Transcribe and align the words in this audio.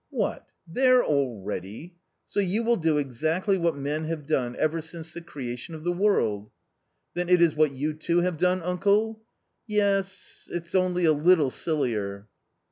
"What, 0.09 0.47
there 0.65 1.03
already? 1.05 1.93
so 2.25 2.39
you 2.39 2.63
will 2.63 2.75
do 2.77 2.97
exactly 2.97 3.55
what 3.59 3.75
men 3.75 4.05
have 4.05 4.25
done 4.25 4.55
ever 4.57 4.81
since 4.81 5.13
the 5.13 5.21
creation 5.21 5.75
of 5.75 5.83
the 5.83 5.91
world"" 5.91 6.49
Then 7.13 7.29
it 7.29 7.39
is 7.39 7.53
what 7.55 7.69
you 7.73 7.93
too 7.93 8.21
have 8.21 8.39
done, 8.39 8.63
uncle?"" 8.63 9.21
Yes, 9.79 10.49
it's 10.51 10.73
only 10.73 11.05
a 11.05 11.13
little 11.13 11.51
sillier." 11.51 12.27